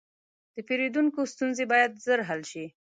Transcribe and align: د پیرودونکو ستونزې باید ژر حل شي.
د 0.53 0.57
پیرودونکو 0.67 1.19
ستونزې 1.33 1.65
باید 1.71 2.01
ژر 2.05 2.19
حل 2.29 2.41
شي. 2.51 2.65